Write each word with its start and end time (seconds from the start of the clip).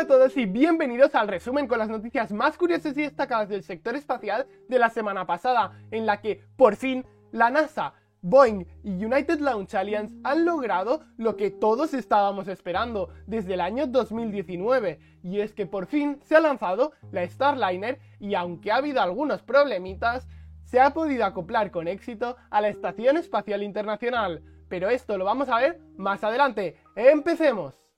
Hola 0.00 0.14
a 0.14 0.18
todos 0.18 0.36
y 0.38 0.46
bienvenidos 0.46 1.14
al 1.14 1.28
resumen 1.28 1.68
con 1.68 1.78
las 1.78 1.90
noticias 1.90 2.32
más 2.32 2.56
curiosas 2.56 2.96
y 2.96 3.02
destacadas 3.02 3.50
del 3.50 3.62
sector 3.62 3.94
espacial 3.96 4.46
de 4.66 4.78
la 4.78 4.88
semana 4.88 5.26
pasada, 5.26 5.78
en 5.90 6.06
la 6.06 6.22
que, 6.22 6.42
por 6.56 6.76
fin, 6.76 7.04
la 7.32 7.50
NASA, 7.50 7.92
Boeing 8.22 8.64
y 8.82 9.04
United 9.04 9.40
Launch 9.40 9.74
Alliance 9.74 10.16
han 10.24 10.46
logrado 10.46 11.04
lo 11.18 11.36
que 11.36 11.50
todos 11.50 11.92
estábamos 11.92 12.48
esperando 12.48 13.10
desde 13.26 13.52
el 13.52 13.60
año 13.60 13.86
2019, 13.86 15.00
y 15.22 15.40
es 15.40 15.52
que 15.52 15.66
por 15.66 15.84
fin 15.84 16.18
se 16.22 16.34
ha 16.34 16.40
lanzado 16.40 16.92
la 17.12 17.28
Starliner 17.28 17.98
y 18.18 18.34
aunque 18.34 18.72
ha 18.72 18.76
habido 18.76 19.02
algunos 19.02 19.42
problemitas, 19.42 20.26
se 20.64 20.80
ha 20.80 20.94
podido 20.94 21.26
acoplar 21.26 21.70
con 21.70 21.88
éxito 21.88 22.36
a 22.48 22.62
la 22.62 22.68
Estación 22.68 23.18
Espacial 23.18 23.62
Internacional. 23.62 24.42
Pero 24.70 24.88
esto 24.88 25.18
lo 25.18 25.26
vamos 25.26 25.50
a 25.50 25.58
ver 25.58 25.78
más 25.98 26.24
adelante. 26.24 26.78
¡Empecemos! 26.96 27.89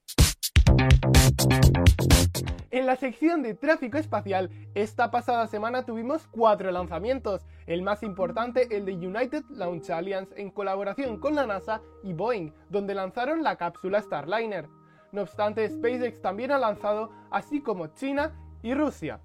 En 2.70 2.86
la 2.86 2.96
sección 2.96 3.42
de 3.42 3.54
tráfico 3.54 3.98
espacial, 3.98 4.50
esta 4.74 5.10
pasada 5.10 5.46
semana 5.46 5.84
tuvimos 5.84 6.26
cuatro 6.26 6.70
lanzamientos, 6.72 7.46
el 7.66 7.82
más 7.82 8.02
importante 8.02 8.74
el 8.76 8.84
de 8.84 8.95
United 8.95 9.45
Launch 9.50 9.90
Alliance 9.90 10.34
en 10.40 10.50
colaboración 10.50 11.18
con 11.18 11.34
la 11.34 11.46
NASA 11.46 11.80
y 12.02 12.12
Boeing, 12.12 12.52
donde 12.70 12.95
lanzaron 12.95 13.42
la 13.42 13.56
cápsula 13.56 14.00
Starliner. 14.00 14.68
No 15.12 15.22
obstante, 15.22 15.68
SpaceX 15.68 16.22
también 16.22 16.50
ha 16.50 16.58
lanzado, 16.58 17.10
así 17.30 17.60
como 17.60 17.88
China 17.88 18.32
y 18.62 18.74
Rusia. 18.74 19.20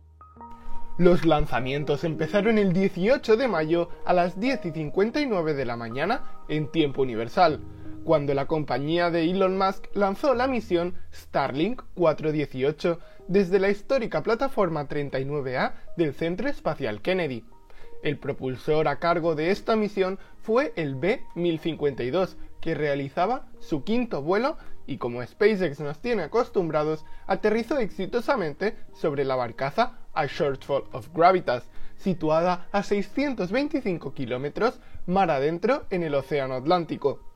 Los 0.98 1.26
lanzamientos 1.26 2.04
empezaron 2.04 2.58
el 2.58 2.74
18 2.74 3.38
de 3.38 3.48
mayo 3.48 3.90
a 4.04 4.14
las 4.14 4.40
10 4.40 4.66
y 4.66 4.72
59 4.72 5.54
de 5.54 5.66
la 5.66 5.78
mañana 5.78 6.24
en 6.50 6.72
tiempo 6.72 7.04
universal, 7.04 7.62
cuando 8.08 8.34
la 8.34 8.46
compañía 8.46 9.12
de 9.12 9.30
Elon 9.30 9.58
Musk 9.58 9.94
lanzó 9.94 10.34
la 10.34 10.48
misión 10.48 10.96
Starlink 11.14 11.82
418 11.96 13.02
desde 13.28 13.60
la 13.60 13.70
histórica 13.70 14.24
plataforma 14.24 14.88
39A 14.88 15.74
del 15.98 16.14
Centro 16.14 16.48
Espacial 16.48 17.02
Kennedy. 17.02 17.44
El 18.04 18.18
propulsor 18.18 18.88
a 18.88 19.00
cargo 19.00 19.36
de 19.36 19.52
esta 19.52 19.76
misión 19.76 20.20
fue 20.42 20.72
el 20.78 20.96
B-1052, 20.96 22.38
que 22.62 22.76
realizaba 22.76 23.50
su 23.60 23.84
quinto 23.84 24.22
vuelo 24.22 24.56
y 24.86 25.00
como 25.00 25.22
SpaceX 25.22 25.82
nos 25.82 26.00
tiene 26.00 26.24
acostumbrados, 26.24 27.04
aterrizó 27.26 27.78
exitosamente 27.78 28.78
sobre 28.94 29.26
la 29.26 29.36
barcaza 29.36 29.98
a 30.14 30.28
Shortfall 30.28 30.86
of 30.94 31.10
Gravitas, 31.14 31.70
situada 31.98 32.70
a 32.72 32.84
625 32.84 34.14
kilómetros 34.14 34.80
mar 35.08 35.30
adentro 35.30 35.88
en 35.90 36.04
el 36.04 36.16
Océano 36.16 36.54
Atlántico. 36.54 37.27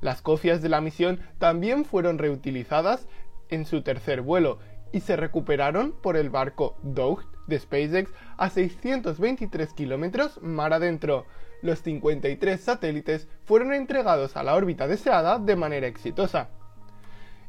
Las 0.00 0.22
copias 0.22 0.62
de 0.62 0.68
la 0.68 0.80
misión 0.80 1.20
también 1.38 1.84
fueron 1.84 2.18
reutilizadas 2.18 3.08
en 3.48 3.64
su 3.64 3.82
tercer 3.82 4.22
vuelo 4.22 4.58
y 4.92 5.00
se 5.00 5.16
recuperaron 5.16 5.92
por 5.92 6.16
el 6.16 6.30
barco 6.30 6.76
Doug 6.82 7.24
de 7.46 7.58
SpaceX 7.58 8.12
a 8.36 8.50
623 8.50 9.72
kilómetros 9.72 10.40
mar 10.42 10.72
adentro. 10.72 11.26
Los 11.62 11.80
53 11.80 12.60
satélites 12.60 13.28
fueron 13.44 13.72
entregados 13.72 14.36
a 14.36 14.42
la 14.44 14.54
órbita 14.54 14.86
deseada 14.86 15.38
de 15.38 15.56
manera 15.56 15.86
exitosa. 15.86 16.50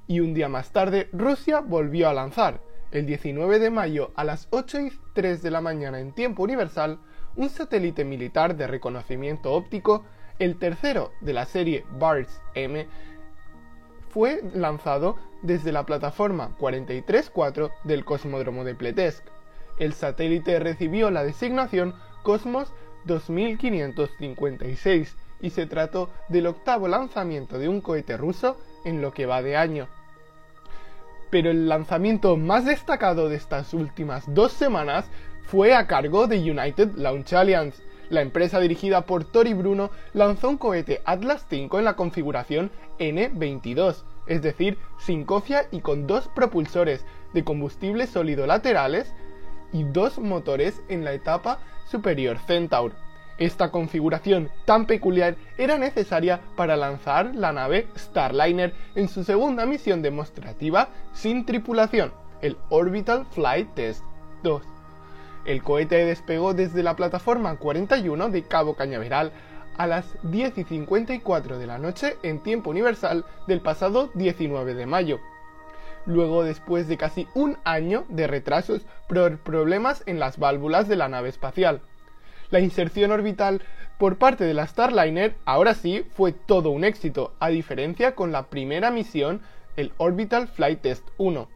Y 0.08 0.22
un 0.22 0.34
día 0.34 0.50
más 0.50 0.72
tarde, 0.72 1.10
Rusia 1.14 1.60
volvió 1.60 2.10
a 2.10 2.14
lanzar, 2.14 2.62
el 2.92 3.06
19 3.06 3.60
de 3.60 3.70
mayo 3.70 4.12
a 4.16 4.24
las 4.24 4.48
8 4.50 4.80
y 4.82 4.92
3 5.14 5.44
de 5.44 5.52
la 5.52 5.62
mañana 5.62 6.00
en 6.00 6.14
tiempo 6.14 6.42
universal, 6.42 7.00
un 7.36 7.50
satélite 7.50 8.04
militar 8.04 8.56
de 8.56 8.66
reconocimiento 8.66 9.54
óptico 9.54 10.04
el 10.40 10.58
tercero 10.58 11.12
de 11.22 11.34
la 11.34 11.46
serie 11.46 11.86
BARS 12.00 12.42
M 12.56 12.88
fue 14.10 14.42
lanzado 14.54 15.18
desde 15.42 15.72
la 15.72 15.86
plataforma 15.86 16.56
434 16.58 17.72
del 17.84 18.04
cosmódromo 18.06 18.64
de 18.64 18.74
Pletesk. 18.76 19.24
El 19.78 19.94
satélite 19.94 20.58
recibió 20.60 21.12
la 21.12 21.24
designación 21.24 21.94
Cosmos 22.24 22.74
2556 23.06 25.16
y 25.42 25.52
se 25.52 25.66
trató 25.66 26.10
del 26.28 26.48
octavo 26.48 26.90
lanzamiento 26.90 27.60
de 27.60 27.70
un 27.70 27.80
cohete 27.82 28.18
ruso 28.18 28.58
en 28.84 29.02
lo 29.02 29.14
que 29.14 29.26
va 29.26 29.42
de 29.42 29.56
año. 29.56 29.88
Pero 31.30 31.50
el 31.52 31.70
lanzamiento 31.70 32.36
más 32.36 32.66
destacado 32.66 33.30
de 33.30 33.38
estas 33.38 33.74
últimas 33.74 34.26
dos 34.34 34.52
semanas 34.52 35.10
fue 35.44 35.74
a 35.74 35.88
cargo 35.88 36.28
de 36.28 36.40
United 36.40 36.96
Launch 36.96 37.32
Alliance, 37.34 37.82
la 38.10 38.22
empresa 38.22 38.60
dirigida 38.60 39.02
por 39.02 39.24
Tori 39.24 39.54
Bruno 39.54 39.92
lanzó 40.14 40.50
un 40.50 40.58
cohete 40.58 41.02
Atlas 41.06 41.46
V 41.50 41.78
en 41.78 41.86
la 41.86 41.96
configuración 41.96 42.72
N22, 43.00 44.04
es 44.28 44.42
decir, 44.42 44.78
sin 44.98 45.26
cofia 45.26 45.68
y 45.72 45.82
con 45.82 46.08
dos 46.08 46.28
propulsores 46.30 47.06
de 47.34 47.44
combustible 47.44 48.08
sólido 48.08 48.48
laterales 48.48 49.14
y 49.72 49.84
dos 49.84 50.20
motores 50.20 50.82
en 50.90 51.04
la 51.04 51.14
etapa 51.14 51.60
superior 51.86 52.38
Centaur. 52.40 52.94
Esta 53.38 53.72
configuración 53.72 54.50
tan 54.66 54.86
peculiar 54.86 55.36
era 55.58 55.78
necesaria 55.78 56.42
para 56.58 56.76
lanzar 56.76 57.34
la 57.36 57.54
nave 57.54 57.88
Starliner 57.98 58.74
en 58.96 59.08
su 59.08 59.24
segunda 59.24 59.66
misión 59.66 60.02
demostrativa 60.02 60.90
sin 61.14 61.46
tripulación, 61.46 62.12
el 62.42 62.58
Orbital 62.70 63.26
Flight 63.32 63.74
Test 63.76 64.04
2. 64.44 64.79
El 65.50 65.64
cohete 65.64 66.06
despegó 66.06 66.54
desde 66.54 66.84
la 66.84 66.96
plataforma 66.96 67.56
41 67.56 68.30
de 68.30 68.44
Cabo 68.44 68.76
Cañaveral 68.76 69.32
a 69.80 69.88
las 69.88 70.06
10 70.22 70.60
y 70.60 70.64
54 70.64 71.58
de 71.58 71.66
la 71.66 71.80
noche 71.80 72.18
en 72.22 72.38
tiempo 72.38 72.70
universal 72.70 73.26
del 73.48 73.60
pasado 73.60 74.12
19 74.14 74.76
de 74.76 74.86
mayo. 74.86 75.20
Luego, 76.06 76.44
después 76.44 76.88
de 76.88 76.98
casi 76.98 77.28
un 77.34 77.58
año 77.64 78.06
de 78.10 78.28
retrasos 78.28 78.84
por 79.08 79.40
problemas 79.40 80.04
en 80.06 80.20
las 80.20 80.38
válvulas 80.38 80.88
de 80.88 80.98
la 80.98 81.10
nave 81.10 81.30
espacial. 81.30 81.82
La 82.52 82.60
inserción 82.60 83.12
orbital 83.12 83.64
por 83.98 84.20
parte 84.20 84.44
de 84.44 84.54
la 84.54 84.68
Starliner 84.68 85.34
ahora 85.46 85.74
sí 85.74 86.06
fue 86.14 86.32
todo 86.32 86.70
un 86.70 86.84
éxito, 86.84 87.34
a 87.40 87.50
diferencia 87.50 88.14
con 88.14 88.32
la 88.32 88.44
primera 88.52 88.92
misión, 88.92 89.42
el 89.78 89.94
Orbital 89.98 90.48
Flight 90.48 90.82
Test 90.82 91.08
1 91.18 91.48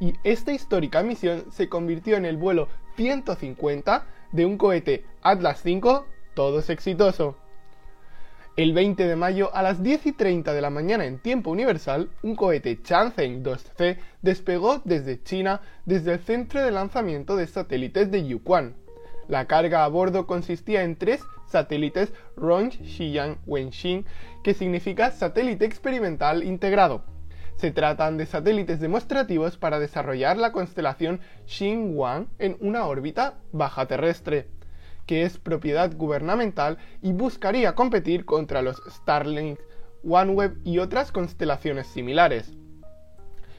y 0.00 0.14
esta 0.24 0.52
histórica 0.52 1.02
misión 1.02 1.44
se 1.50 1.68
convirtió 1.68 2.16
en 2.16 2.24
el 2.24 2.36
vuelo 2.36 2.68
150 2.96 4.06
de 4.32 4.46
un 4.46 4.58
cohete 4.58 5.04
Atlas 5.22 5.62
V, 5.64 6.02
todos 6.34 6.70
exitoso. 6.70 7.36
El 8.56 8.72
20 8.72 9.06
de 9.06 9.14
mayo 9.14 9.54
a 9.54 9.62
las 9.62 9.84
10 9.84 10.06
y 10.06 10.12
30 10.12 10.52
de 10.52 10.60
la 10.60 10.70
mañana 10.70 11.04
en 11.04 11.20
tiempo 11.20 11.50
universal, 11.50 12.10
un 12.22 12.34
cohete 12.34 12.82
Chang'e 12.82 13.40
2C 13.40 13.98
despegó 14.20 14.82
desde 14.84 15.22
China 15.22 15.60
desde 15.86 16.14
el 16.14 16.18
centro 16.18 16.60
de 16.60 16.72
lanzamiento 16.72 17.36
de 17.36 17.46
satélites 17.46 18.10
de 18.10 18.26
Yuquan. 18.26 18.74
La 19.28 19.46
carga 19.46 19.84
a 19.84 19.88
bordo 19.88 20.26
consistía 20.26 20.82
en 20.82 20.96
tres 20.96 21.22
satélites 21.46 22.12
Rongxiang 22.36 23.38
Wenxing, 23.46 24.04
que 24.42 24.54
significa 24.54 25.12
satélite 25.12 25.64
experimental 25.64 26.42
integrado, 26.42 27.04
se 27.58 27.72
tratan 27.72 28.16
de 28.16 28.26
satélites 28.26 28.78
demostrativos 28.78 29.58
para 29.58 29.80
desarrollar 29.80 30.36
la 30.36 30.52
constelación 30.52 31.20
Xinguang 31.46 32.28
en 32.38 32.56
una 32.60 32.86
órbita 32.86 33.34
baja 33.50 33.86
terrestre, 33.86 34.46
que 35.06 35.24
es 35.24 35.38
propiedad 35.38 35.92
gubernamental 35.96 36.78
y 37.02 37.12
buscaría 37.12 37.74
competir 37.74 38.24
contra 38.24 38.62
los 38.62 38.80
Starlink, 38.88 39.58
OneWeb 40.04 40.58
y 40.64 40.78
otras 40.78 41.10
constelaciones 41.10 41.88
similares. 41.88 42.52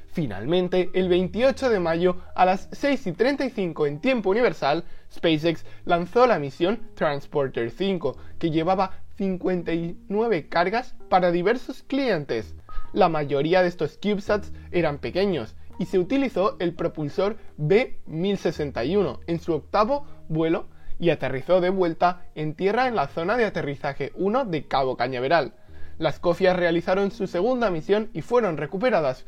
Finalmente, 0.08 0.90
el 0.94 1.10
28 1.10 1.70
de 1.70 1.80
mayo 1.80 2.18
a 2.36 2.46
las 2.46 2.70
6 2.72 3.08
y 3.08 3.12
35 3.12 3.86
en 3.86 4.00
tiempo 4.00 4.30
universal, 4.30 4.86
SpaceX 5.14 5.66
lanzó 5.84 6.26
la 6.26 6.40
misión 6.40 6.90
Transporter 6.96 7.70
5, 7.70 8.18
que 8.40 8.50
llevaba 8.50 9.02
59 9.18 10.48
cargas 10.48 10.96
para 11.10 11.32
diversos 11.32 11.84
clientes. 11.84 12.56
La 12.94 13.10
mayoría 13.10 13.62
de 13.62 13.68
estos 13.68 13.98
CubeSats 13.98 14.52
eran 14.72 14.98
pequeños 14.98 15.56
y 15.78 15.86
se 15.86 16.00
utilizó 16.00 16.58
el 16.60 16.74
propulsor 16.74 17.38
B-1061 17.58 19.20
en 19.28 19.40
su 19.40 19.54
octavo 19.54 20.06
vuelo 20.28 20.68
y 21.00 21.12
aterrizó 21.12 21.62
de 21.62 21.70
vuelta 21.70 22.26
en 22.36 22.54
tierra 22.54 22.88
en 22.88 22.96
la 22.96 23.08
zona 23.08 23.38
de 23.38 23.46
aterrizaje 23.46 24.12
1 24.16 24.46
de 24.46 24.68
Cabo 24.68 24.98
Cañaveral. 24.98 25.54
Las 25.98 26.20
cofias 26.20 26.58
realizaron 26.58 27.12
su 27.12 27.28
segunda 27.28 27.70
misión 27.70 28.10
y 28.14 28.22
fueron 28.22 28.58
recuperadas 28.58 29.26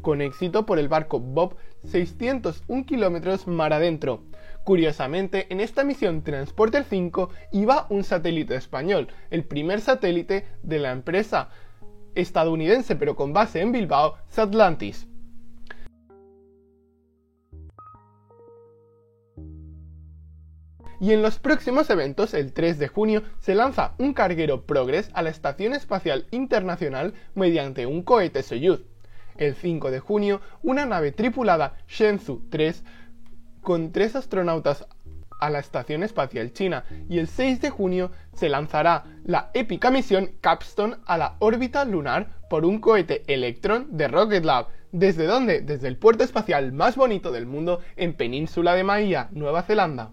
con 0.00 0.20
éxito 0.20 0.66
por 0.66 0.78
el 0.78 0.88
barco 0.88 1.20
Bob 1.20 1.56
601 1.84 2.86
kilómetros 2.86 3.46
mar 3.46 3.72
adentro. 3.72 4.24
Curiosamente, 4.64 5.46
en 5.50 5.60
esta 5.60 5.82
misión 5.82 6.22
Transporter 6.22 6.84
5 6.84 7.30
iba 7.50 7.86
un 7.88 8.04
satélite 8.04 8.54
español, 8.54 9.08
el 9.30 9.44
primer 9.44 9.80
satélite 9.80 10.46
de 10.62 10.78
la 10.78 10.92
empresa 10.92 11.50
estadounidense 12.14 12.96
pero 12.96 13.16
con 13.16 13.32
base 13.32 13.60
en 13.60 13.72
Bilbao, 13.72 14.16
Satlantis. 14.28 15.06
Y 21.02 21.12
en 21.12 21.20
los 21.20 21.40
próximos 21.40 21.90
eventos, 21.90 22.32
el 22.32 22.52
3 22.52 22.78
de 22.78 22.86
junio, 22.86 23.24
se 23.40 23.56
lanza 23.56 23.94
un 23.98 24.14
carguero 24.14 24.66
Progress 24.66 25.10
a 25.14 25.22
la 25.22 25.30
Estación 25.30 25.72
Espacial 25.72 26.26
Internacional 26.30 27.14
mediante 27.34 27.86
un 27.86 28.04
cohete 28.04 28.44
Soyuz. 28.44 28.84
El 29.36 29.56
5 29.56 29.90
de 29.90 29.98
junio, 29.98 30.40
una 30.62 30.86
nave 30.86 31.10
tripulada 31.10 31.76
Shenzhou 31.88 32.42
3 32.50 32.84
con 33.62 33.90
tres 33.90 34.14
astronautas 34.14 34.86
a 35.42 35.50
la 35.50 35.58
Estación 35.58 36.04
Espacial 36.04 36.52
China 36.52 36.84
y 37.08 37.18
el 37.18 37.26
6 37.26 37.60
de 37.60 37.70
junio 37.70 38.12
se 38.32 38.48
lanzará 38.48 39.04
la 39.24 39.50
épica 39.54 39.90
misión 39.90 40.30
Capstone 40.40 40.96
a 41.04 41.18
la 41.18 41.34
órbita 41.40 41.84
lunar 41.84 42.28
por 42.48 42.64
un 42.64 42.78
cohete 42.78 43.24
Electron 43.26 43.88
de 43.90 44.06
Rocket 44.06 44.44
Lab. 44.44 44.68
¿Desde 44.92 45.26
dónde? 45.26 45.60
Desde 45.60 45.88
el 45.88 45.96
puerto 45.96 46.22
espacial 46.22 46.72
más 46.72 46.94
bonito 46.94 47.32
del 47.32 47.46
mundo 47.46 47.80
en 47.96 48.14
Península 48.14 48.74
de 48.74 48.84
Maía, 48.84 49.28
Nueva 49.32 49.62
Zelanda. 49.62 50.12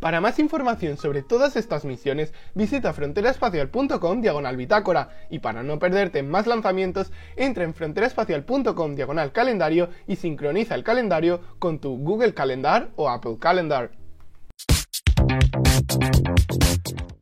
Para 0.00 0.20
más 0.20 0.38
información 0.38 0.98
sobre 0.98 1.22
todas 1.22 1.56
estas 1.56 1.84
misiones, 1.84 2.34
visita 2.54 2.92
fronteraespacial.com 2.92 4.20
diagonal 4.20 4.56
bitácora 4.56 5.08
y 5.30 5.38
para 5.38 5.62
no 5.62 5.78
perderte 5.78 6.22
más 6.22 6.46
lanzamientos, 6.46 7.10
entra 7.36 7.64
en 7.64 7.72
fronteraespacial.com 7.72 8.94
diagonal 8.94 9.32
calendario 9.32 9.88
y 10.06 10.16
sincroniza 10.16 10.74
el 10.74 10.84
calendario 10.84 11.40
con 11.58 11.80
tu 11.80 11.96
Google 11.96 12.34
Calendar 12.34 12.90
o 12.96 13.08
Apple 13.08 13.38
Calendar. 13.40 13.92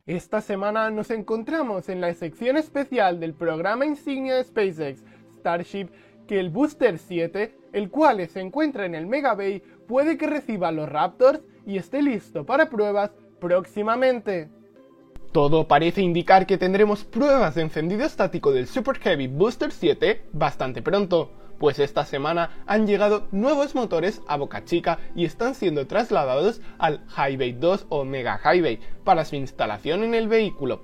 Esta 0.05 0.41
semana 0.41 0.91
nos 0.91 1.09
encontramos 1.11 1.89
en 1.89 2.01
la 2.01 2.13
sección 2.13 2.57
especial 2.57 3.19
del 3.19 3.33
programa 3.33 3.85
insignia 3.85 4.35
de 4.35 4.43
SpaceX, 4.43 5.03
Starship, 5.37 5.87
que 6.27 6.39
el 6.39 6.49
Booster 6.49 6.97
7, 6.97 7.55
el 7.73 7.89
cual 7.89 8.27
se 8.27 8.41
encuentra 8.41 8.85
en 8.85 8.95
el 8.95 9.07
Mega 9.07 9.33
Bay, 9.33 9.63
puede 9.87 10.17
que 10.17 10.27
reciba 10.27 10.71
los 10.71 10.89
Raptors 10.89 11.41
y 11.65 11.77
esté 11.77 12.01
listo 12.01 12.45
para 12.45 12.69
pruebas 12.69 13.11
próximamente. 13.39 14.49
Todo 15.31 15.67
parece 15.67 16.01
indicar 16.01 16.45
que 16.45 16.57
tendremos 16.57 17.03
pruebas 17.03 17.55
de 17.55 17.63
encendido 17.63 18.05
estático 18.05 18.51
del 18.51 18.67
Super 18.67 18.97
Heavy 18.99 19.27
Booster 19.27 19.71
7 19.71 20.27
bastante 20.31 20.81
pronto, 20.81 21.31
pues 21.59 21.79
esta 21.79 22.05
semana 22.05 22.63
han 22.67 22.87
llegado 22.87 23.27
nuevos 23.31 23.75
motores 23.75 24.21
a 24.27 24.37
Boca 24.37 24.63
Chica 24.63 24.99
y 25.15 25.25
están 25.25 25.55
siendo 25.55 25.87
trasladados 25.87 26.61
al 26.77 27.05
Highway 27.17 27.53
2 27.53 27.87
o 27.89 28.05
Mega 28.05 28.39
Highway 28.43 28.79
para 29.03 29.25
su 29.25 29.35
instalación 29.35 30.03
en 30.03 30.13
el 30.13 30.27
vehículo. 30.27 30.83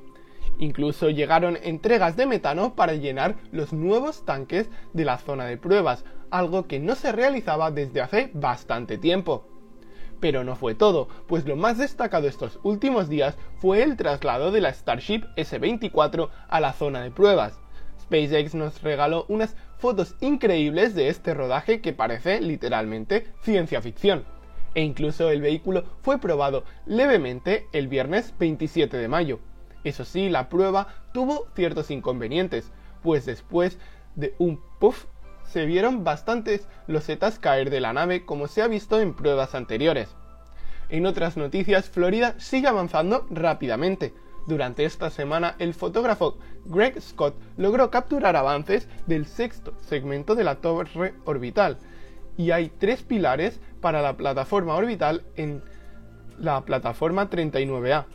Incluso 0.59 1.09
llegaron 1.09 1.57
entregas 1.63 2.15
de 2.15 2.25
metano 2.25 2.75
para 2.75 2.93
llenar 2.93 3.35
los 3.51 3.73
nuevos 3.73 4.25
tanques 4.25 4.69
de 4.93 5.05
la 5.05 5.17
zona 5.17 5.45
de 5.45 5.57
pruebas, 5.57 6.05
algo 6.29 6.67
que 6.67 6.79
no 6.79 6.95
se 6.95 7.11
realizaba 7.11 7.71
desde 7.71 8.01
hace 8.01 8.31
bastante 8.33 8.97
tiempo. 8.97 9.50
Pero 10.21 10.45
no 10.45 10.56
fue 10.56 10.75
todo, 10.75 11.09
pues 11.27 11.45
lo 11.45 11.57
más 11.57 11.77
destacado 11.77 12.27
estos 12.27 12.59
últimos 12.63 13.09
días 13.09 13.35
fue 13.57 13.83
el 13.83 13.97
traslado 13.97 14.51
de 14.51 14.62
la 14.62 14.73
Starship 14.73 15.23
S-24 15.35 16.29
a 16.47 16.59
la 16.62 16.71
zona 16.71 17.01
de 17.01 17.12
pruebas. 17.12 17.59
SpaceX 18.00 18.53
nos 18.53 18.81
regaló 18.83 19.25
unas 19.29 19.56
fotos 19.77 20.15
increíbles 20.21 20.94
de 20.95 21.09
este 21.09 21.33
rodaje 21.33 21.81
que 21.81 21.91
parece 21.91 22.39
literalmente 22.39 23.33
ciencia 23.41 23.81
ficción. 23.81 24.23
E 24.75 24.83
incluso 24.83 25.29
el 25.29 25.41
vehículo 25.41 25.85
fue 26.01 26.19
probado 26.19 26.63
levemente 26.85 27.67
el 27.74 27.88
viernes 27.88 28.33
27 28.39 28.95
de 28.97 29.07
mayo. 29.07 29.39
Eso 29.83 30.06
sí, 30.06 30.29
la 30.29 30.50
prueba 30.50 30.88
tuvo 31.13 31.47
ciertos 31.56 31.89
inconvenientes, 31.89 32.71
pues 33.01 33.25
después 33.25 33.79
de 34.15 34.35
un 34.38 34.62
puff 34.79 35.06
se 35.51 35.65
vieron 35.65 36.03
bastantes 36.03 36.68
losetas 36.88 37.38
caer 37.38 37.69
de 37.69 37.81
la 37.81 37.94
nave 37.94 38.25
como 38.25 38.48
se 38.48 38.62
ha 38.62 38.68
visto 38.68 39.00
en 39.00 39.13
pruebas 39.13 39.53
anteriores. 39.53 40.15
En 40.89 41.06
otras 41.06 41.38
noticias, 41.38 41.89
Florida 41.89 42.36
sigue 42.38 42.68
avanzando 42.68 43.25
rápidamente. 43.30 44.13
Durante 44.48 44.86
esta 44.86 45.09
semana, 45.09 45.56
el 45.59 45.74
fotógrafo 45.74 46.38
Greg 46.65 47.00
Scott 47.01 47.36
logró 47.57 47.92
capturar 47.92 48.36
avances 48.36 48.88
del 49.06 49.25
sexto 49.25 49.74
segmento 49.81 50.36
de 50.36 50.44
la 50.44 50.56
torre 50.56 51.13
orbital, 51.25 51.77
y 52.38 52.51
hay 52.51 52.69
tres 52.69 53.03
pilares 53.03 53.59
para 53.81 54.01
la 54.01 54.18
plataforma 54.18 54.75
orbital 54.75 55.24
en 55.36 55.63
la 56.39 56.62
plataforma 56.62 57.30
39A. 57.30 58.06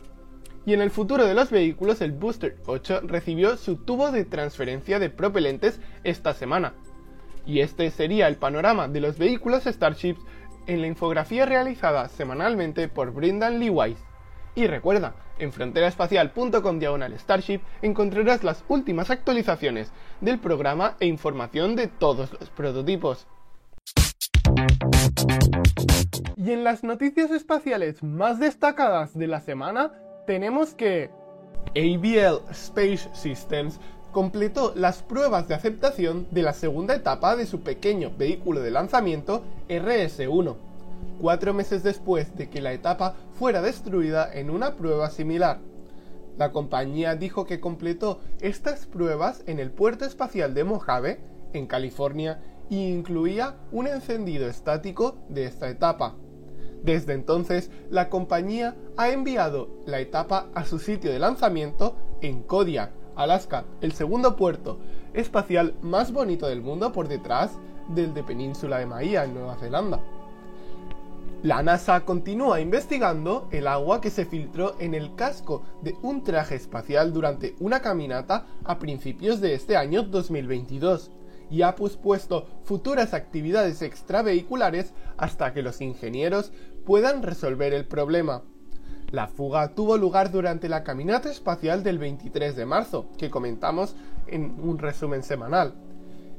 Y 0.65 0.73
en 0.73 0.81
el 0.81 0.91
futuro 0.91 1.25
de 1.25 1.33
los 1.33 1.49
vehículos, 1.49 2.01
el 2.01 2.11
Booster 2.11 2.57
8 2.65 3.01
recibió 3.03 3.55
su 3.55 3.77
tubo 3.77 4.11
de 4.11 4.25
transferencia 4.25 4.99
de 4.99 5.09
propelentes 5.09 5.79
esta 6.03 6.33
semana, 6.33 6.73
y 7.47 7.61
este 7.61 7.89
sería 7.89 8.27
el 8.27 8.35
panorama 8.35 8.87
de 8.87 8.99
los 8.99 9.17
vehículos 9.17 9.63
Starships 9.63 10.21
en 10.67 10.81
la 10.81 10.87
infografía 10.87 11.45
realizada 11.45 12.09
semanalmente 12.09 12.89
por 12.89 13.13
Brendan 13.13 13.59
Lewis. 13.59 13.97
Y 14.53 14.67
recuerda, 14.67 15.15
en 15.39 15.53
fronteraespacial.com 15.53 16.79
diagonal 16.79 17.17
Starship 17.17 17.61
encontrarás 17.81 18.43
las 18.43 18.65
últimas 18.67 19.09
actualizaciones 19.09 19.91
del 20.19 20.39
programa 20.39 20.97
e 20.99 21.05
información 21.05 21.75
de 21.75 21.87
todos 21.87 22.33
los 22.33 22.49
prototipos. 22.49 23.27
Y 26.35 26.51
en 26.51 26.63
las 26.63 26.83
noticias 26.83 27.31
espaciales 27.31 28.03
más 28.03 28.39
destacadas 28.39 29.17
de 29.17 29.27
la 29.27 29.39
semana 29.39 29.91
tenemos 30.25 30.73
que 30.73 31.09
ABL 31.75 32.49
Space 32.51 33.09
Systems 33.13 33.79
completó 34.17 34.73
las 34.75 35.03
pruebas 35.03 35.47
de 35.47 35.53
aceptación 35.53 36.25
de 36.31 36.41
la 36.41 36.53
segunda 36.53 36.95
etapa 36.95 37.35
de 37.35 37.45
su 37.45 37.59
pequeño 37.59 38.11
vehículo 38.17 38.61
de 38.61 38.71
lanzamiento 38.71 39.43
RS-1, 39.69 40.55
cuatro 41.21 41.53
meses 41.53 41.83
después 41.83 42.35
de 42.35 42.49
que 42.49 42.59
la 42.59 42.73
etapa 42.73 43.13
fuera 43.37 43.61
destruida 43.61 44.27
en 44.33 44.49
una 44.49 44.73
prueba 44.73 45.11
similar. 45.11 45.59
La 46.35 46.51
compañía 46.51 47.13
dijo 47.15 47.45
que 47.45 47.59
completó 47.59 48.19
estas 48.41 48.87
pruebas 48.87 49.43
en 49.45 49.59
el 49.59 49.69
puerto 49.69 50.03
espacial 50.03 50.55
de 50.55 50.63
Mojave, 50.63 51.19
en 51.53 51.67
California, 51.67 52.39
e 52.71 52.75
incluía 52.75 53.57
un 53.71 53.85
encendido 53.85 54.47
estático 54.47 55.19
de 55.29 55.45
esta 55.45 55.69
etapa. 55.69 56.15
Desde 56.81 57.13
entonces, 57.13 57.69
la 57.91 58.09
compañía 58.09 58.75
ha 58.97 59.11
enviado 59.11 59.69
la 59.85 59.99
etapa 59.99 60.47
a 60.55 60.65
su 60.65 60.79
sitio 60.79 61.11
de 61.11 61.19
lanzamiento 61.19 61.95
en 62.21 62.41
Kodiak, 62.41 62.96
Alaska, 63.17 63.65
el 63.81 63.93
segundo 63.93 64.35
puerto 64.35 64.77
espacial 65.13 65.73
más 65.81 66.13
bonito 66.13 66.47
del 66.47 66.61
mundo 66.61 66.91
por 66.91 67.07
detrás 67.07 67.51
del 67.89 68.13
de 68.13 68.23
Península 68.23 68.77
de 68.77 68.85
Maía 68.85 69.23
en 69.23 69.33
Nueva 69.33 69.55
Zelanda. 69.55 69.99
La 71.43 71.61
NASA 71.63 72.05
continúa 72.05 72.59
investigando 72.59 73.47
el 73.51 73.67
agua 73.67 74.01
que 74.01 74.09
se 74.09 74.25
filtró 74.25 74.75
en 74.79 74.93
el 74.93 75.15
casco 75.15 75.63
de 75.81 75.95
un 76.01 76.23
traje 76.23 76.55
espacial 76.55 77.13
durante 77.13 77.55
una 77.59 77.81
caminata 77.81 78.45
a 78.63 78.79
principios 78.79 79.41
de 79.41 79.53
este 79.53 79.77
año 79.77 80.03
2022 80.03 81.11
y 81.49 81.61
ha 81.61 81.75
pospuesto 81.75 82.47
futuras 82.63 83.13
actividades 83.13 83.81
extravehiculares 83.81 84.93
hasta 85.17 85.53
que 85.53 85.61
los 85.61 85.81
ingenieros 85.81 86.51
puedan 86.85 87.23
resolver 87.23 87.73
el 87.73 87.85
problema. 87.85 88.43
La 89.11 89.27
fuga 89.27 89.69
tuvo 89.73 89.95
lugar 89.95 90.31
durante 90.31 90.67
la 90.67 90.83
caminata 90.83 91.31
espacial 91.31 91.81
del 91.81 91.97
23 91.97 92.57
de 92.57 92.65
marzo, 92.65 93.07
que 93.17 93.29
comentamos 93.29 93.95
en 94.27 94.59
un 94.59 94.77
resumen 94.79 95.23
semanal, 95.23 95.75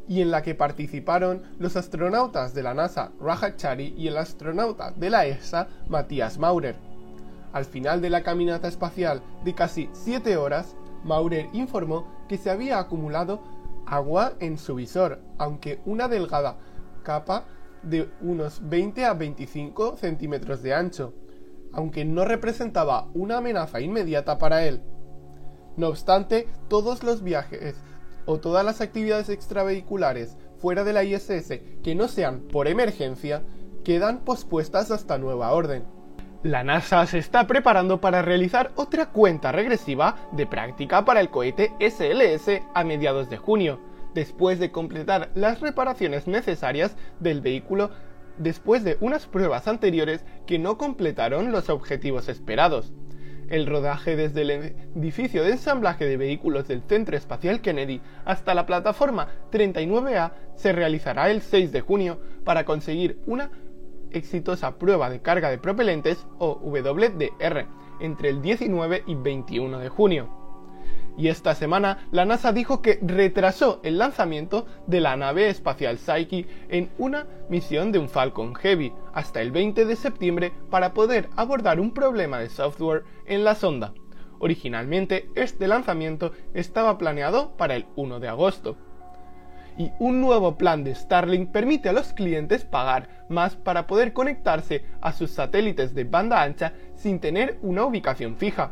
y 0.06 0.20
en 0.20 0.30
la 0.30 0.42
que 0.42 0.54
participaron 0.54 1.42
los 1.58 1.76
astronautas 1.76 2.52
de 2.52 2.62
la 2.62 2.74
NASA 2.74 3.12
Raja 3.20 3.56
Chari 3.56 3.94
y 3.96 4.08
el 4.08 4.18
astronauta 4.18 4.90
de 4.90 5.08
la 5.08 5.24
ESA 5.24 5.68
Matías 5.88 6.38
Maurer. 6.38 6.76
Al 7.54 7.64
final 7.64 8.02
de 8.02 8.10
la 8.10 8.22
caminata 8.22 8.68
espacial 8.68 9.22
de 9.46 9.54
casi 9.54 9.88
7 9.94 10.36
horas, 10.36 10.76
Maurer 11.04 11.48
informó 11.54 12.06
que 12.28 12.36
se 12.36 12.50
había 12.50 12.78
acumulado 12.78 13.40
agua 13.86 14.34
en 14.40 14.58
su 14.58 14.74
visor, 14.74 15.20
aunque 15.38 15.80
una 15.86 16.06
delgada 16.06 16.58
capa 17.02 17.44
de 17.82 18.10
unos 18.20 18.60
20 18.68 19.06
a 19.06 19.14
25 19.14 19.96
centímetros 19.96 20.62
de 20.62 20.74
ancho, 20.74 21.14
aunque 21.78 22.04
no 22.04 22.24
representaba 22.24 23.06
una 23.14 23.36
amenaza 23.36 23.80
inmediata 23.80 24.36
para 24.36 24.66
él. 24.66 24.82
No 25.76 25.86
obstante, 25.86 26.48
todos 26.66 27.04
los 27.04 27.22
viajes 27.22 27.76
o 28.26 28.38
todas 28.40 28.64
las 28.64 28.80
actividades 28.80 29.28
extravehiculares 29.28 30.36
fuera 30.58 30.82
de 30.82 30.92
la 30.92 31.04
ISS 31.04 31.60
que 31.84 31.94
no 31.94 32.08
sean 32.08 32.40
por 32.40 32.66
emergencia 32.66 33.44
quedan 33.84 34.24
pospuestas 34.24 34.90
hasta 34.90 35.18
nueva 35.18 35.52
orden. 35.52 35.84
La 36.42 36.64
NASA 36.64 37.06
se 37.06 37.18
está 37.18 37.46
preparando 37.46 38.00
para 38.00 38.22
realizar 38.22 38.72
otra 38.74 39.10
cuenta 39.10 39.52
regresiva 39.52 40.16
de 40.32 40.48
práctica 40.48 41.04
para 41.04 41.20
el 41.20 41.30
cohete 41.30 41.70
SLS 41.78 42.60
a 42.74 42.82
mediados 42.82 43.30
de 43.30 43.36
junio, 43.36 43.78
después 44.14 44.58
de 44.58 44.72
completar 44.72 45.30
las 45.36 45.60
reparaciones 45.60 46.26
necesarias 46.26 46.96
del 47.20 47.40
vehículo 47.40 47.90
después 48.38 48.84
de 48.84 48.96
unas 49.00 49.26
pruebas 49.26 49.68
anteriores 49.68 50.24
que 50.46 50.58
no 50.58 50.78
completaron 50.78 51.52
los 51.52 51.68
objetivos 51.68 52.28
esperados. 52.28 52.92
El 53.48 53.66
rodaje 53.66 54.14
desde 54.14 54.42
el 54.42 54.50
edificio 54.50 55.42
de 55.42 55.52
ensamblaje 55.52 56.04
de 56.04 56.18
vehículos 56.18 56.68
del 56.68 56.82
Centro 56.82 57.16
Espacial 57.16 57.60
Kennedy 57.62 58.00
hasta 58.24 58.54
la 58.54 58.66
plataforma 58.66 59.28
39A 59.50 60.32
se 60.54 60.72
realizará 60.72 61.30
el 61.30 61.40
6 61.40 61.72
de 61.72 61.80
junio 61.80 62.20
para 62.44 62.64
conseguir 62.64 63.18
una 63.26 63.50
exitosa 64.10 64.78
prueba 64.78 65.08
de 65.10 65.20
carga 65.20 65.50
de 65.50 65.58
propelentes 65.58 66.26
o 66.38 66.60
WDR 66.62 67.66
entre 68.00 68.28
el 68.28 68.42
19 68.42 69.04
y 69.06 69.14
21 69.14 69.78
de 69.78 69.88
junio. 69.88 70.37
Y 71.18 71.26
esta 71.26 71.56
semana 71.56 72.06
la 72.12 72.24
NASA 72.24 72.52
dijo 72.52 72.80
que 72.80 73.00
retrasó 73.02 73.80
el 73.82 73.98
lanzamiento 73.98 74.66
de 74.86 75.00
la 75.00 75.16
nave 75.16 75.48
espacial 75.48 75.98
Psyche 75.98 76.46
en 76.68 76.90
una 76.96 77.26
misión 77.48 77.90
de 77.90 77.98
un 77.98 78.08
Falcon 78.08 78.54
Heavy 78.54 78.92
hasta 79.12 79.42
el 79.42 79.50
20 79.50 79.84
de 79.84 79.96
septiembre 79.96 80.52
para 80.70 80.94
poder 80.94 81.28
abordar 81.34 81.80
un 81.80 81.90
problema 81.90 82.38
de 82.38 82.48
software 82.48 83.02
en 83.26 83.42
la 83.42 83.56
sonda. 83.56 83.92
Originalmente 84.38 85.28
este 85.34 85.66
lanzamiento 85.66 86.30
estaba 86.54 86.96
planeado 86.98 87.56
para 87.56 87.74
el 87.74 87.86
1 87.96 88.20
de 88.20 88.28
agosto. 88.28 88.76
Y 89.76 89.90
un 89.98 90.20
nuevo 90.20 90.56
plan 90.56 90.84
de 90.84 90.94
Starlink 90.94 91.50
permite 91.50 91.88
a 91.88 91.92
los 91.92 92.12
clientes 92.12 92.64
pagar 92.64 93.24
más 93.28 93.56
para 93.56 93.88
poder 93.88 94.12
conectarse 94.12 94.84
a 95.00 95.12
sus 95.12 95.32
satélites 95.32 95.94
de 95.94 96.04
banda 96.04 96.42
ancha 96.42 96.74
sin 96.94 97.18
tener 97.18 97.58
una 97.62 97.84
ubicación 97.84 98.36
fija. 98.36 98.70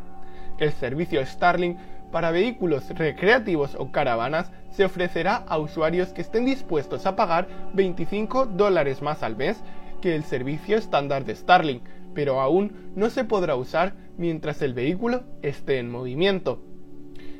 El 0.58 0.72
servicio 0.72 1.24
Starlink 1.26 1.78
para 2.16 2.30
vehículos 2.30 2.88
recreativos 2.96 3.74
o 3.74 3.92
caravanas 3.92 4.50
se 4.70 4.86
ofrecerá 4.86 5.36
a 5.36 5.58
usuarios 5.58 6.14
que 6.14 6.22
estén 6.22 6.46
dispuestos 6.46 7.04
a 7.04 7.14
pagar 7.14 7.46
25 7.74 8.46
dólares 8.46 9.02
más 9.02 9.22
al 9.22 9.36
mes 9.36 9.62
que 10.00 10.16
el 10.16 10.24
servicio 10.24 10.78
estándar 10.78 11.26
de 11.26 11.36
Starlink, 11.36 11.82
pero 12.14 12.40
aún 12.40 12.90
no 12.94 13.10
se 13.10 13.24
podrá 13.24 13.54
usar 13.54 13.92
mientras 14.16 14.62
el 14.62 14.72
vehículo 14.72 15.24
esté 15.42 15.78
en 15.78 15.90
movimiento. 15.90 16.62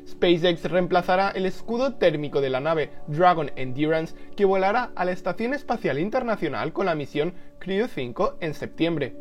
SpaceX 0.07 0.65
reemplazará 0.65 1.31
el 1.31 1.47
escudo 1.47 1.95
térmico 1.95 2.39
de 2.39 2.51
la 2.51 2.59
nave 2.59 2.91
Dragon 3.07 3.49
Endurance 3.55 4.13
que 4.35 4.45
volará 4.45 4.91
a 4.95 5.05
la 5.05 5.11
Estación 5.11 5.55
Espacial 5.55 5.97
Internacional 5.97 6.71
con 6.71 6.85
la 6.85 6.93
misión 6.93 7.33
Crew 7.57 7.87
5 7.87 8.37
en 8.41 8.53
septiembre. 8.53 9.15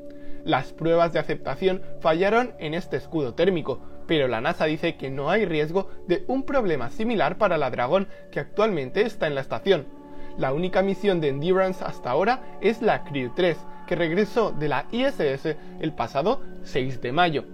Las 0.44 0.74
pruebas 0.74 1.14
de 1.14 1.18
aceptación 1.18 1.80
fallaron 2.00 2.52
en 2.58 2.74
este 2.74 2.98
escudo 2.98 3.32
térmico, 3.32 3.80
pero 4.06 4.28
la 4.28 4.40
NASA 4.40 4.66
dice 4.66 4.96
que 4.96 5.10
no 5.10 5.30
hay 5.30 5.44
riesgo 5.44 5.90
de 6.06 6.24
un 6.28 6.44
problema 6.44 6.90
similar 6.90 7.38
para 7.38 7.58
la 7.58 7.70
Dragon 7.70 8.08
que 8.30 8.40
actualmente 8.40 9.02
está 9.02 9.26
en 9.26 9.34
la 9.34 9.40
estación. 9.40 9.86
La 10.38 10.52
única 10.52 10.82
misión 10.82 11.20
de 11.20 11.28
Endurance 11.28 11.84
hasta 11.84 12.10
ahora 12.10 12.58
es 12.60 12.82
la 12.82 13.04
Crew 13.04 13.32
3, 13.34 13.56
que 13.86 13.96
regresó 13.96 14.52
de 14.52 14.68
la 14.68 14.86
ISS 14.92 15.56
el 15.80 15.92
pasado 15.92 16.42
6 16.62 17.00
de 17.00 17.12
mayo. 17.12 17.44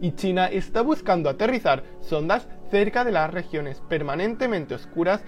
Y 0.00 0.12
China 0.12 0.46
está 0.46 0.82
buscando 0.82 1.30
aterrizar 1.30 1.84
sondas 2.00 2.48
cerca 2.70 3.04
de 3.04 3.12
las 3.12 3.32
regiones 3.32 3.80
permanentemente 3.88 4.74
oscuras 4.74 5.22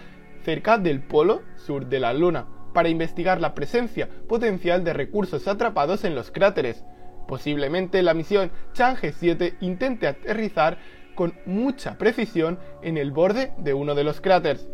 cerca 0.44 0.78
del 0.78 1.00
polo 1.00 1.42
sur 1.56 1.86
de 1.86 2.00
la 2.00 2.12
Luna, 2.12 2.46
para 2.74 2.88
investigar 2.88 3.40
la 3.40 3.54
presencia 3.54 4.08
potencial 4.28 4.84
de 4.84 4.92
recursos 4.92 5.48
atrapados 5.48 6.04
en 6.04 6.14
los 6.14 6.30
cráteres. 6.30 6.84
Posiblemente 7.26 8.02
la 8.02 8.14
misión 8.14 8.50
Chang'e 8.72 9.12
7 9.12 9.56
intente 9.60 10.06
aterrizar 10.06 10.78
con 11.14 11.34
mucha 11.46 11.96
precisión 11.96 12.58
en 12.82 12.98
el 12.98 13.12
borde 13.12 13.52
de 13.58 13.74
uno 13.74 13.94
de 13.94 14.04
los 14.04 14.20
cráteres. 14.20 14.68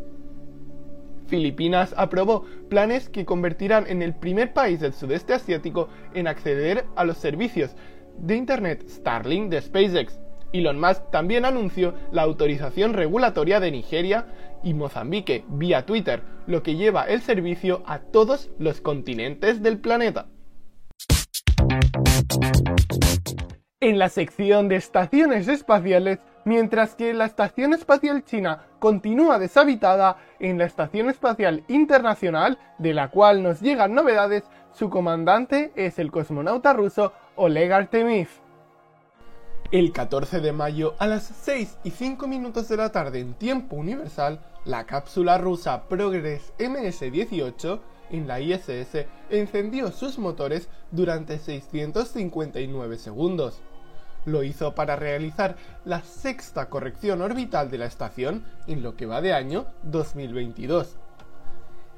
Filipinas 1.27 1.95
aprobó 1.97 2.45
planes 2.69 3.09
que 3.09 3.25
convertirán 3.25 3.87
en 3.87 4.03
el 4.03 4.15
primer 4.15 4.53
país 4.53 4.81
del 4.81 4.93
sudeste 4.93 5.33
asiático 5.33 5.89
en 6.13 6.27
acceder 6.27 6.87
a 6.97 7.05
los 7.05 7.19
servicios 7.19 7.77
de 8.19 8.37
Internet 8.37 8.85
Starlink 8.89 9.49
de 9.49 9.63
SpaceX. 9.63 10.19
Elon 10.53 10.81
Musk 10.81 11.11
también 11.13 11.45
anunció 11.45 11.95
la 12.11 12.23
autorización 12.23 12.95
regulatoria 12.95 13.61
de 13.61 13.71
Nigeria 13.71 14.27
y 14.65 14.75
Mozambique 14.75 15.45
vía 15.49 15.87
Twitter, 15.87 16.23
lo 16.49 16.65
que 16.65 16.75
lleva 16.75 17.05
el 17.05 17.21
servicio 17.21 17.85
a 17.87 18.01
todos 18.01 18.51
los 18.59 18.81
continentes 18.81 19.63
del 19.63 19.79
planeta. 19.79 20.27
En 23.83 23.99
la 23.99 24.09
sección 24.11 24.69
de 24.69 24.77
estaciones 24.77 25.49
espaciales, 25.49 26.19
mientras 26.45 26.95
que 26.95 27.15
la 27.15 27.25
Estación 27.25 27.73
Espacial 27.73 28.25
China 28.25 28.67
continúa 28.79 29.39
deshabitada, 29.39 30.19
en 30.39 30.59
la 30.59 30.65
Estación 30.65 31.09
Espacial 31.09 31.65
Internacional, 31.69 32.59
de 32.79 32.93
la 32.93 33.09
cual 33.09 33.43
nos 33.43 33.61
llegan 33.61 33.95
novedades, 33.95 34.45
su 34.73 34.91
comandante 34.91 35.73
es 35.77 35.99
el 35.99 36.11
cosmonauta 36.11 36.73
ruso 36.73 37.13
Oleg 37.37 37.73
Artemiev. 37.73 38.29
El 39.73 39.93
14 39.93 40.41
de 40.41 40.53
mayo 40.53 40.95
a 40.99 41.07
las 41.07 41.23
6 41.23 41.79
y 41.85 41.91
5 41.91 42.27
minutos 42.27 42.69
de 42.69 42.77
la 42.77 42.93
tarde 42.93 43.21
en 43.21 43.35
tiempo 43.35 43.77
universal, 43.77 44.41
la 44.65 44.85
cápsula 44.85 45.39
rusa 45.39 45.89
Progress 45.89 46.53
MS-18 46.59 47.81
en 48.11 48.27
la 48.27 48.41
ISS 48.41 49.07
encendió 49.31 49.93
sus 49.93 50.19
motores 50.19 50.69
durante 50.91 51.39
659 51.39 52.99
segundos. 52.99 53.61
Lo 54.27 54.43
hizo 54.43 54.75
para 54.75 54.97
realizar 54.97 55.57
la 55.85 56.03
sexta 56.03 56.69
corrección 56.69 57.23
orbital 57.23 57.71
de 57.71 57.79
la 57.79 57.87
estación 57.87 58.45
en 58.67 58.83
lo 58.83 58.97
que 58.97 59.07
va 59.07 59.23
de 59.23 59.33
año 59.33 59.67
2022. 59.85 60.97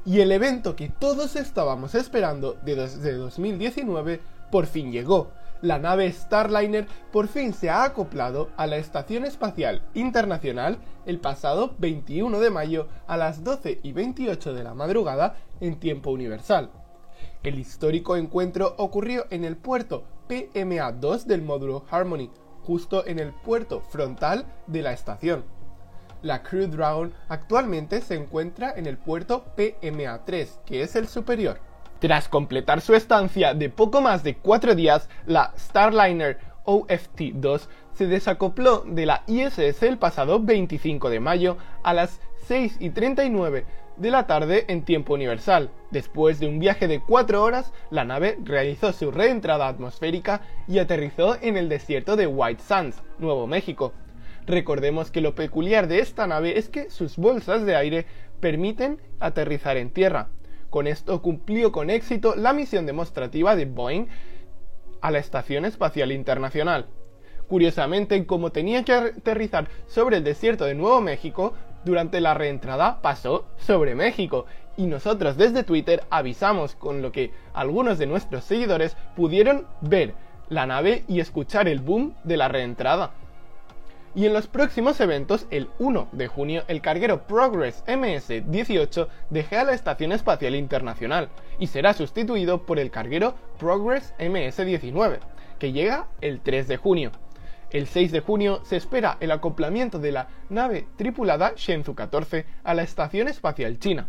Y 0.04 0.20
el 0.20 0.32
evento 0.32 0.76
que 0.76 0.88
todos 0.88 1.36
estábamos 1.36 1.94
esperando 1.94 2.56
desde 2.64 3.12
2019 3.12 4.20
por 4.50 4.66
fin 4.66 4.92
llegó, 4.92 5.30
la 5.62 5.78
nave 5.78 6.10
Starliner 6.10 6.88
por 7.12 7.28
fin 7.28 7.54
se 7.54 7.70
ha 7.70 7.84
acoplado 7.84 8.50
a 8.56 8.66
la 8.66 8.78
Estación 8.78 9.24
Espacial 9.24 9.80
Internacional 9.94 10.78
el 11.06 11.20
pasado 11.20 11.74
21 11.78 12.40
de 12.40 12.50
mayo 12.50 12.88
a 13.06 13.16
las 13.16 13.44
12 13.44 13.78
y 13.82 13.92
28 13.92 14.54
de 14.54 14.64
la 14.64 14.74
madrugada 14.74 15.36
en 15.62 15.76
tiempo 15.76 16.10
universal. 16.10 16.70
El 17.42 17.58
histórico 17.58 18.16
encuentro 18.16 18.74
ocurrió 18.76 19.26
en 19.30 19.44
el 19.44 19.56
puerto 19.56 20.04
PMA-2 20.28 21.24
del 21.24 21.42
módulo 21.42 21.84
Harmony, 21.90 22.30
justo 22.62 23.06
en 23.06 23.18
el 23.18 23.32
puerto 23.32 23.80
frontal 23.80 24.44
de 24.66 24.82
la 24.82 24.92
estación. 24.92 25.44
La 26.22 26.42
Crew 26.42 26.68
Dragon 26.68 27.12
actualmente 27.28 28.00
se 28.00 28.14
encuentra 28.14 28.72
en 28.76 28.86
el 28.86 28.96
puerto 28.96 29.44
PMA-3, 29.56 30.62
que 30.64 30.82
es 30.82 30.94
el 30.94 31.08
superior. 31.08 31.58
Tras 31.98 32.28
completar 32.28 32.80
su 32.80 32.94
estancia 32.94 33.54
de 33.54 33.70
poco 33.70 34.00
más 34.00 34.22
de 34.22 34.36
cuatro 34.36 34.74
días, 34.74 35.08
la 35.26 35.52
Starliner 35.56 36.38
OFT-2 36.64 37.68
se 37.92 38.06
desacopló 38.06 38.84
de 38.86 39.06
la 39.06 39.22
ISS 39.26 39.82
el 39.82 39.98
pasado 39.98 40.40
25 40.40 41.10
de 41.10 41.20
mayo 41.20 41.56
a 41.82 41.92
las 41.92 42.20
6 42.46 42.76
y 42.80 42.90
39 42.90 43.64
de 44.02 44.10
la 44.10 44.26
tarde 44.26 44.64
en 44.66 44.84
tiempo 44.84 45.14
universal. 45.14 45.70
Después 45.92 46.40
de 46.40 46.48
un 46.48 46.58
viaje 46.58 46.88
de 46.88 47.00
4 47.00 47.40
horas, 47.40 47.72
la 47.90 48.04
nave 48.04 48.36
realizó 48.42 48.92
su 48.92 49.12
reentrada 49.12 49.68
atmosférica 49.68 50.42
y 50.66 50.80
aterrizó 50.80 51.36
en 51.40 51.56
el 51.56 51.68
desierto 51.68 52.16
de 52.16 52.26
White 52.26 52.62
Sands, 52.62 53.00
Nuevo 53.20 53.46
México. 53.46 53.92
Recordemos 54.44 55.12
que 55.12 55.20
lo 55.20 55.36
peculiar 55.36 55.86
de 55.86 56.00
esta 56.00 56.26
nave 56.26 56.58
es 56.58 56.68
que 56.68 56.90
sus 56.90 57.16
bolsas 57.16 57.64
de 57.64 57.76
aire 57.76 58.06
permiten 58.40 59.00
aterrizar 59.20 59.76
en 59.76 59.90
tierra, 59.90 60.30
con 60.68 60.88
esto 60.88 61.22
cumplió 61.22 61.70
con 61.70 61.88
éxito 61.88 62.34
la 62.34 62.52
misión 62.52 62.86
demostrativa 62.86 63.54
de 63.54 63.66
Boeing 63.66 64.06
a 65.00 65.12
la 65.12 65.20
Estación 65.20 65.64
Espacial 65.64 66.10
Internacional. 66.10 66.88
Curiosamente, 67.46 68.26
como 68.26 68.50
tenía 68.50 68.82
que 68.82 68.94
aterrizar 68.94 69.68
sobre 69.86 70.16
el 70.16 70.24
desierto 70.24 70.64
de 70.64 70.74
Nuevo 70.74 71.00
México, 71.00 71.54
durante 71.84 72.20
la 72.20 72.34
reentrada 72.34 73.00
pasó 73.02 73.46
sobre 73.58 73.94
México 73.94 74.46
y 74.76 74.86
nosotros 74.86 75.36
desde 75.36 75.64
Twitter 75.64 76.04
avisamos 76.10 76.74
con 76.74 77.02
lo 77.02 77.12
que 77.12 77.32
algunos 77.54 77.98
de 77.98 78.06
nuestros 78.06 78.44
seguidores 78.44 78.96
pudieron 79.16 79.66
ver 79.80 80.14
la 80.48 80.66
nave 80.66 81.04
y 81.08 81.20
escuchar 81.20 81.68
el 81.68 81.80
boom 81.80 82.14
de 82.24 82.36
la 82.36 82.48
reentrada. 82.48 83.12
Y 84.14 84.26
en 84.26 84.34
los 84.34 84.46
próximos 84.46 85.00
eventos, 85.00 85.46
el 85.50 85.70
1 85.78 86.08
de 86.12 86.26
junio, 86.26 86.64
el 86.68 86.82
carguero 86.82 87.22
Progress 87.22 87.82
MS-18 87.86 89.08
deja 89.30 89.64
la 89.64 89.72
Estación 89.72 90.12
Espacial 90.12 90.54
Internacional 90.54 91.30
y 91.58 91.68
será 91.68 91.94
sustituido 91.94 92.66
por 92.66 92.78
el 92.78 92.90
carguero 92.90 93.34
Progress 93.58 94.12
MS-19, 94.18 95.18
que 95.58 95.72
llega 95.72 96.08
el 96.20 96.40
3 96.40 96.68
de 96.68 96.76
junio. 96.76 97.12
El 97.72 97.86
6 97.86 98.12
de 98.12 98.20
junio 98.20 98.60
se 98.64 98.76
espera 98.76 99.16
el 99.20 99.30
acoplamiento 99.30 99.98
de 99.98 100.12
la 100.12 100.28
nave 100.50 100.86
tripulada 100.96 101.54
Shenzhou 101.56 101.94
14 101.94 102.44
a 102.62 102.74
la 102.74 102.82
Estación 102.82 103.28
Espacial 103.28 103.78
China 103.78 104.08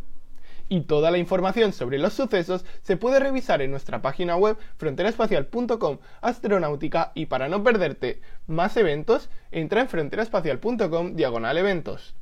y 0.68 0.82
toda 0.82 1.12
la 1.12 1.18
información 1.18 1.72
sobre 1.72 1.98
los 1.98 2.14
sucesos 2.14 2.66
se 2.82 2.98
puede 2.98 3.20
revisar 3.20 3.62
en 3.62 3.72
nuestra 3.72 4.02
página 4.02 4.36
web 4.36 4.58
fronteraespacial.com 4.78 6.00
astronáutica 6.22 7.12
y 7.16 7.28
para 7.28 7.48
no 7.48 7.64
perderte 7.64 8.22
más 8.48 8.76
eventos, 8.76 9.30
entra 9.52 9.82
en 9.82 9.88
fronteraespacial.com 9.88 11.16
diagonal 11.16 11.58
eventos. 11.58 12.16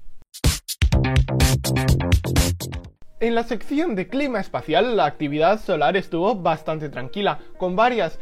En 3.19 3.36
la 3.36 3.43
sección 3.43 3.95
de 3.95 4.07
clima 4.07 4.39
espacial, 4.39 4.98
la 4.98 5.05
actividad 5.05 5.62
solar 5.62 5.95
estuvo 5.95 6.36
bastante 6.36 6.89
tranquila, 6.89 7.39
con 7.57 7.75
varias 7.75 8.19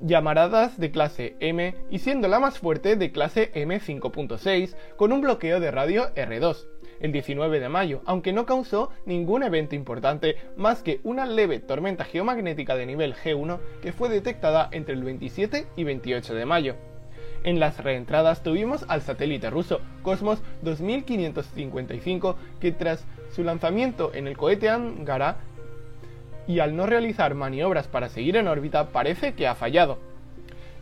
llamaradas 0.00 0.78
de 0.78 0.90
clase 0.90 1.36
M 1.40 1.74
y 1.90 1.98
siendo 1.98 2.28
la 2.28 2.40
más 2.40 2.58
fuerte 2.58 2.96
de 2.96 3.12
clase 3.12 3.52
M5.6 3.52 4.74
con 4.96 5.12
un 5.12 5.20
bloqueo 5.20 5.60
de 5.60 5.70
radio 5.70 6.14
R2 6.14 6.66
el 7.00 7.12
19 7.12 7.60
de 7.60 7.68
mayo, 7.68 8.02
aunque 8.06 8.32
no 8.32 8.46
causó 8.46 8.90
ningún 9.04 9.42
evento 9.42 9.74
importante 9.74 10.36
más 10.56 10.82
que 10.82 11.00
una 11.02 11.26
leve 11.26 11.58
tormenta 11.58 12.04
geomagnética 12.04 12.76
de 12.76 12.86
nivel 12.86 13.14
G1 13.14 13.58
que 13.82 13.92
fue 13.92 14.08
detectada 14.08 14.68
entre 14.72 14.94
el 14.94 15.04
27 15.04 15.66
y 15.76 15.84
28 15.84 16.34
de 16.34 16.46
mayo. 16.46 16.76
En 17.42 17.60
las 17.60 17.82
reentradas 17.84 18.42
tuvimos 18.42 18.86
al 18.88 19.02
satélite 19.02 19.50
ruso 19.50 19.80
Cosmos 20.02 20.42
2555 20.62 22.36
que 22.58 22.72
tras 22.72 23.04
su 23.30 23.44
lanzamiento 23.44 24.14
en 24.14 24.26
el 24.26 24.36
cohete 24.36 24.70
Angara 24.70 25.36
y 26.46 26.58
al 26.58 26.76
no 26.76 26.86
realizar 26.86 27.34
maniobras 27.34 27.88
para 27.88 28.08
seguir 28.08 28.36
en 28.36 28.48
órbita 28.48 28.88
parece 28.88 29.34
que 29.34 29.46
ha 29.46 29.54
fallado. 29.54 29.98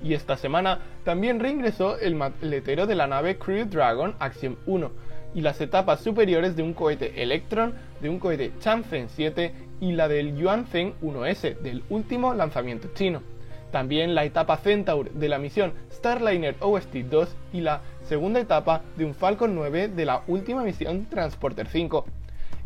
Y 0.02 0.14
esta 0.14 0.36
semana 0.36 0.80
también 1.04 1.40
reingresó 1.40 1.98
el 1.98 2.16
maletero 2.16 2.86
de 2.86 2.94
la 2.94 3.06
nave 3.06 3.38
Crew 3.38 3.66
Dragon 3.66 4.14
Axiom 4.18 4.56
1 4.66 4.90
y 5.34 5.40
las 5.40 5.60
etapas 5.60 6.00
superiores 6.00 6.56
de 6.56 6.62
un 6.62 6.74
cohete 6.74 7.22
Electron, 7.22 7.74
de 8.00 8.08
un 8.08 8.18
cohete 8.18 8.52
Chang'e 8.60 9.06
7 9.08 9.52
y 9.80 9.92
la 9.92 10.08
del 10.08 10.36
Yuanzheng 10.36 10.94
1S 11.00 11.58
del 11.58 11.82
último 11.88 12.34
lanzamiento 12.34 12.88
chino. 12.94 13.22
También 13.70 14.14
la 14.14 14.24
etapa 14.24 14.58
Centaur 14.58 15.10
de 15.10 15.28
la 15.28 15.38
misión 15.38 15.72
Starliner 15.90 16.58
OST-2 16.60 17.28
y 17.54 17.62
la 17.62 17.80
segunda 18.04 18.40
etapa 18.40 18.82
de 18.96 19.06
un 19.06 19.14
Falcon 19.14 19.54
9 19.54 19.88
de 19.88 20.04
la 20.04 20.22
última 20.26 20.62
misión 20.62 21.06
Transporter 21.06 21.66
5. 21.68 22.04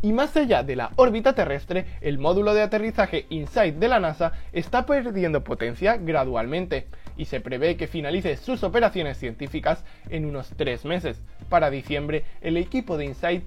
Y 0.02 0.12
más 0.12 0.36
allá 0.36 0.62
de 0.62 0.76
la 0.76 0.90
órbita 0.96 1.34
terrestre, 1.34 1.86
el 2.00 2.18
módulo 2.18 2.54
de 2.54 2.62
aterrizaje 2.62 3.26
InSight 3.30 3.76
de 3.76 3.88
la 3.88 3.98
NASA 3.98 4.32
está 4.52 4.84
perdiendo 4.84 5.42
potencia 5.42 5.96
gradualmente 5.96 6.86
y 7.16 7.24
se 7.24 7.40
prevé 7.40 7.76
que 7.76 7.86
finalice 7.86 8.36
sus 8.36 8.62
operaciones 8.62 9.16
científicas 9.16 9.84
en 10.10 10.26
unos 10.26 10.50
tres 10.56 10.84
meses. 10.84 11.22
Para 11.48 11.70
diciembre, 11.70 12.24
el 12.42 12.56
equipo 12.56 12.98
de 12.98 13.06
InSight 13.06 13.44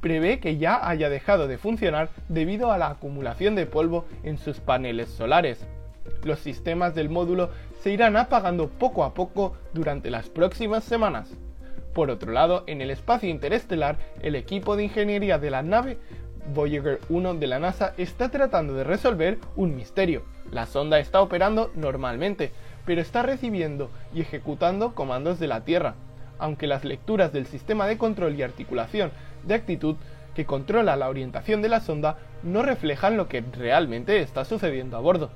prevé 0.00 0.40
que 0.40 0.56
ya 0.56 0.88
haya 0.88 1.08
dejado 1.10 1.46
de 1.46 1.58
funcionar 1.58 2.08
debido 2.28 2.72
a 2.72 2.78
la 2.78 2.88
acumulación 2.88 3.54
de 3.54 3.66
polvo 3.66 4.06
en 4.24 4.38
sus 4.38 4.60
paneles 4.60 5.08
solares. 5.10 5.64
Los 6.24 6.40
sistemas 6.40 6.94
del 6.94 7.10
módulo 7.10 7.50
se 7.82 7.90
irán 7.90 8.16
apagando 8.16 8.68
poco 8.68 9.04
a 9.04 9.14
poco 9.14 9.56
durante 9.72 10.10
las 10.10 10.28
próximas 10.28 10.84
semanas. 10.84 11.36
Por 11.94 12.10
otro 12.10 12.32
lado, 12.32 12.64
en 12.66 12.80
el 12.80 12.90
espacio 12.90 13.28
interestelar, 13.28 13.98
el 14.22 14.34
equipo 14.34 14.76
de 14.76 14.84
ingeniería 14.84 15.38
de 15.38 15.50
la 15.50 15.62
nave 15.62 15.98
Voyager 16.54 17.00
1 17.08 17.34
de 17.34 17.46
la 17.46 17.58
NASA 17.58 17.94
está 17.98 18.30
tratando 18.30 18.74
de 18.74 18.84
resolver 18.84 19.38
un 19.56 19.76
misterio. 19.76 20.22
La 20.50 20.66
sonda 20.66 20.98
está 20.98 21.20
operando 21.20 21.70
normalmente, 21.74 22.50
pero 22.84 23.00
está 23.00 23.22
recibiendo 23.22 23.90
y 24.12 24.22
ejecutando 24.22 24.94
comandos 24.94 25.38
de 25.38 25.46
la 25.46 25.64
Tierra, 25.64 25.94
aunque 26.38 26.66
las 26.66 26.84
lecturas 26.84 27.32
del 27.32 27.46
sistema 27.46 27.86
de 27.86 27.98
control 27.98 28.34
y 28.34 28.42
articulación 28.42 29.12
de 29.44 29.54
actitud 29.54 29.96
que 30.34 30.46
controla 30.46 30.96
la 30.96 31.08
orientación 31.08 31.62
de 31.62 31.68
la 31.68 31.80
sonda 31.80 32.16
no 32.42 32.62
reflejan 32.62 33.16
lo 33.16 33.28
que 33.28 33.44
realmente 33.52 34.20
está 34.20 34.44
sucediendo 34.44 34.96
a 34.96 35.00
bordo. 35.00 35.30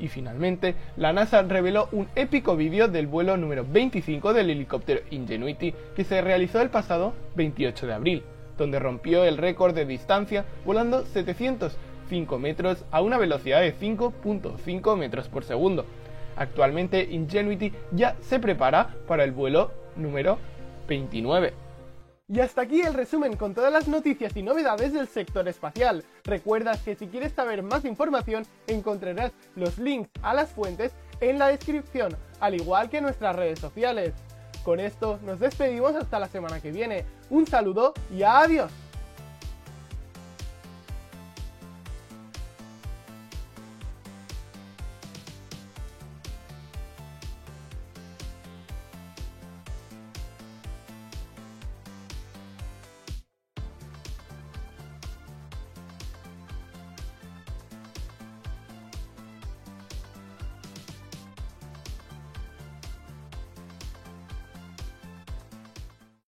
Y 0.00 0.08
finalmente, 0.08 0.74
la 0.96 1.12
NASA 1.12 1.42
reveló 1.42 1.88
un 1.92 2.08
épico 2.16 2.56
vídeo 2.56 2.88
del 2.88 3.06
vuelo 3.06 3.36
número 3.36 3.66
25 3.70 4.32
del 4.32 4.50
helicóptero 4.50 5.00
Ingenuity 5.10 5.74
que 5.94 6.04
se 6.04 6.22
realizó 6.22 6.62
el 6.62 6.70
pasado 6.70 7.12
28 7.36 7.86
de 7.86 7.92
abril, 7.92 8.22
donde 8.56 8.78
rompió 8.78 9.24
el 9.24 9.36
récord 9.36 9.74
de 9.74 9.84
distancia 9.84 10.46
volando 10.64 11.04
705 11.04 12.38
metros 12.38 12.84
a 12.90 13.02
una 13.02 13.18
velocidad 13.18 13.60
de 13.60 13.74
5.5 13.74 14.96
metros 14.96 15.28
por 15.28 15.44
segundo. 15.44 15.84
Actualmente 16.36 17.06
Ingenuity 17.10 17.72
ya 17.92 18.16
se 18.22 18.40
prepara 18.40 18.94
para 19.06 19.24
el 19.24 19.32
vuelo 19.32 19.70
número 19.96 20.38
29. 20.88 21.69
Y 22.32 22.38
hasta 22.38 22.62
aquí 22.62 22.80
el 22.80 22.94
resumen 22.94 23.36
con 23.36 23.54
todas 23.54 23.72
las 23.72 23.88
noticias 23.88 24.36
y 24.36 24.44
novedades 24.44 24.92
del 24.92 25.08
sector 25.08 25.48
espacial. 25.48 26.04
Recuerda 26.22 26.78
que 26.84 26.94
si 26.94 27.08
quieres 27.08 27.32
saber 27.32 27.64
más 27.64 27.84
información 27.84 28.44
encontrarás 28.68 29.32
los 29.56 29.78
links 29.78 30.10
a 30.22 30.32
las 30.32 30.50
fuentes 30.50 30.92
en 31.20 31.40
la 31.40 31.48
descripción, 31.48 32.16
al 32.38 32.54
igual 32.54 32.88
que 32.88 33.00
nuestras 33.00 33.34
redes 33.34 33.58
sociales. 33.58 34.14
Con 34.62 34.78
esto 34.78 35.18
nos 35.24 35.40
despedimos 35.40 35.96
hasta 35.96 36.20
la 36.20 36.28
semana 36.28 36.60
que 36.60 36.70
viene. 36.70 37.04
Un 37.30 37.48
saludo 37.48 37.94
y 38.12 38.22
adiós. 38.22 38.70